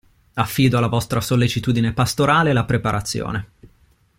Affido 0.33 0.79
alla 0.79 0.87
vostra 0.87 1.21
sollecitudine 1.21 1.93
pastorale 1.93 2.53
la 2.53 2.65
preparazione. 2.65 3.49